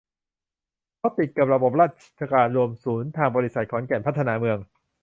[0.97, 1.87] เพราะติดกับระบบรา
[2.19, 4.59] ชการรวมศูนย์ ทางบริษัทขอนแก่นพัฒนาเมือง